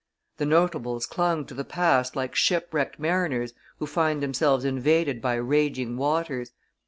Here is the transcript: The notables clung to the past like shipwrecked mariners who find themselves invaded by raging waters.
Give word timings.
The 0.37 0.47
notables 0.47 1.05
clung 1.05 1.45
to 1.45 1.53
the 1.53 1.63
past 1.63 2.15
like 2.15 2.33
shipwrecked 2.33 2.97
mariners 2.97 3.53
who 3.77 3.85
find 3.85 4.23
themselves 4.23 4.65
invaded 4.65 5.21
by 5.21 5.35
raging 5.35 5.95
waters. 5.95 6.53